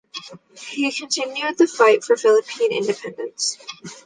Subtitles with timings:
[0.57, 3.59] He continued the fight for Philippine independence.